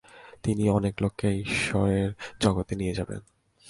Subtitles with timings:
[0.43, 2.09] তিনি অনেক লোককে ঈশ্বরের
[2.39, 3.19] জগতে নিয়ে যাবেন"।